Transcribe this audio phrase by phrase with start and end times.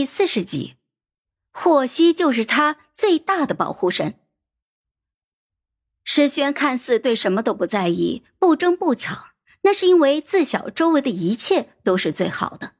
[0.00, 0.76] 第四十集，
[1.52, 4.14] 霍希就是他最大的保护神。
[6.04, 12.72] 诗轩看似对什么都不在意，不争不抢，那是因为自小周围的一切都是最好的。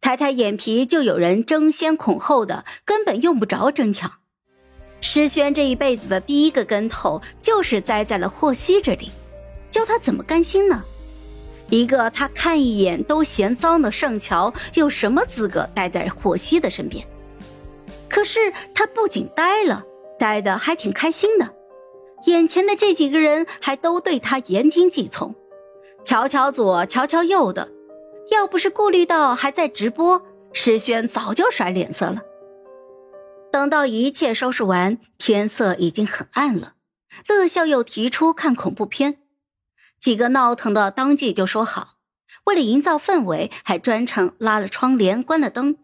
[0.00, 4.18] 抬抬眼皮就有人争先恐后的，根本用不着争抢。
[5.00, 9.12] 诗轩这一辈子的第一个跟头就是栽在了霍希这里，
[9.70, 10.84] 叫他怎么甘心呢？
[11.70, 17.06] 一个他看一眼都嫌脏的圣乔，有什么资格待在霍希的身边？
[18.08, 19.84] 可是他不仅待了，
[20.18, 21.48] 待的还挺开心的。
[22.26, 25.34] 眼前的这几个人还都对他言听计从，
[26.04, 27.70] 瞧瞧左，瞧瞧右的。
[28.32, 32.20] 要不是顾虑到还在直播，石轩早就甩脸色了。
[33.52, 36.74] 等到一切收拾完，天色已经很暗了。
[37.28, 39.18] 乐笑又提出看恐怖片。
[40.00, 41.96] 几个闹腾的当即就说好，
[42.44, 45.76] 为了营造氛围，还专程拉了窗帘、关了灯。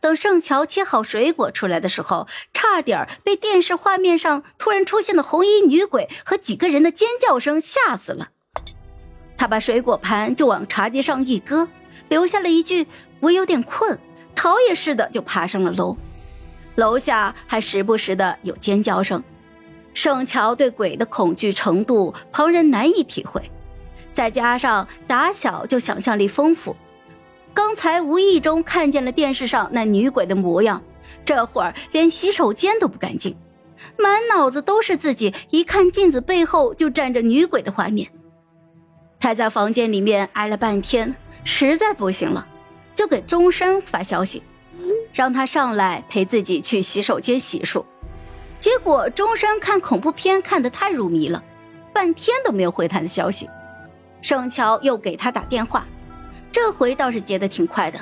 [0.00, 8.28] 等盛乔切好水果出来的时候，差点被电视画面上突然出现的红衣女鬼和几个人的尖叫声吓死了。
[9.36, 11.68] 他把水果盘就往茶几上一搁，
[12.08, 12.86] 留下了一句
[13.20, 13.98] ：“我有点困。”
[14.34, 15.96] 逃也似的就爬上了楼。
[16.76, 19.22] 楼下还时不时的有尖叫声。
[19.94, 23.42] 盛乔对鬼的恐惧程度，旁人难以体会。
[24.12, 26.74] 再加上打小就想象力丰富，
[27.54, 30.82] 刚才无意中看见了电视上那女鬼的模样，
[31.24, 33.36] 这会儿连洗手间都不敢进，
[33.96, 38.10] 满脑子都是自己一看镜子背后就站着女鬼的画面。
[39.20, 42.46] 他在房间里面挨了半天，实在不行了，
[42.94, 44.42] 就给钟山发消息，
[45.12, 47.84] 让他上来陪自己去洗手间洗漱。
[48.60, 51.42] 结果钟山看恐怖片看得太入迷了，
[51.94, 53.48] 半天都没有回他的消息。
[54.20, 55.86] 盛乔又给他打电话，
[56.52, 57.98] 这回倒是接得挺快的，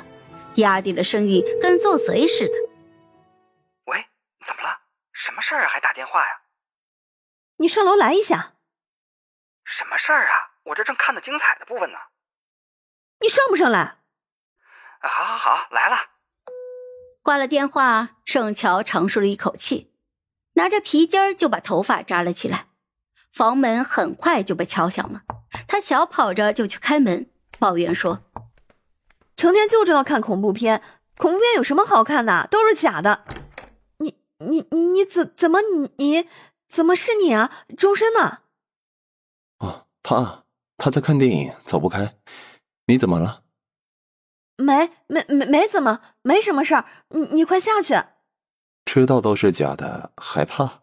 [0.56, 2.54] 压低了声音，跟做贼似的。
[3.84, 4.04] 喂，
[4.44, 4.80] 怎么了？
[5.12, 5.68] 什么事儿啊？
[5.68, 6.40] 还打电话呀？
[7.58, 8.54] 你上楼来一下。
[9.64, 10.58] 什么事儿啊？
[10.64, 11.98] 我这正看的精彩的部分呢。
[13.20, 13.98] 你上不上来？
[15.02, 15.98] 好，好，好，来了。
[17.22, 19.87] 挂了电话，盛乔长舒了一口气。
[20.58, 22.66] 拿着皮筋儿就把头发扎了起来，
[23.30, 25.22] 房门很快就被敲响了。
[25.68, 27.30] 他小跑着就去开门，
[27.60, 28.24] 抱怨说
[29.36, 30.82] ：“成天就知道看恐怖片，
[31.16, 32.48] 恐怖片有什么好看的？
[32.50, 33.24] 都是假的。
[33.98, 36.28] 你你你你怎怎么你你
[36.68, 37.52] 怎么是你啊？
[37.76, 38.40] 终身呢？
[39.60, 40.44] 哦，他
[40.76, 42.16] 他在看电影，走不开。
[42.86, 43.44] 你怎么了？
[44.56, 46.84] 没没没没怎么，没什么事儿。
[47.10, 47.94] 你你快下去。”
[48.90, 50.80] 知道都是假的，害怕？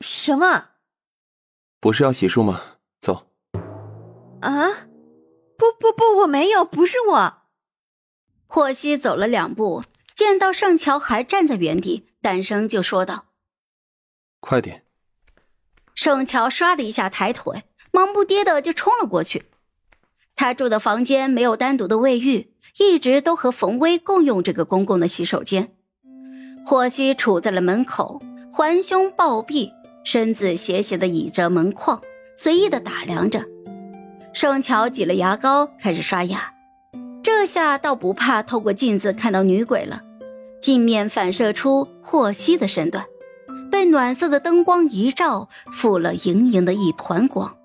[0.00, 0.70] 什么？
[1.78, 2.60] 不是要洗漱吗？
[3.00, 3.28] 走。
[4.40, 4.88] 啊！
[5.56, 7.42] 不不不，我没有，不是我。
[8.48, 9.84] 霍希走了两步，
[10.16, 13.26] 见到盛乔还站在原地，诞生就说道
[14.40, 14.84] ：“快点。”
[15.94, 17.62] 盛乔唰的一下抬腿，
[17.92, 19.44] 忙不迭的就冲了过去。
[20.34, 25.76] 他住的房间没有单独的卫浴，一直都和冯威共用这个公共的洗手间。
[26.64, 28.20] 霍希杵在了门口，
[28.52, 29.72] 环胸抱臂，
[30.04, 32.00] 身子斜斜的倚着门框，
[32.36, 33.44] 随意的打量着。
[34.32, 36.54] 盛乔挤了牙膏，开始刷牙。
[37.22, 40.02] 这下倒不怕透过镜子看到女鬼了，
[40.60, 43.04] 镜面反射出霍希的身段，
[43.70, 47.56] 被暖色的灯光一照，附了莹莹的一团光。